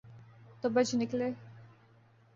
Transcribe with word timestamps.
تو 0.61 0.67
بچ 0.75 0.89
نکلے۔ 0.99 1.29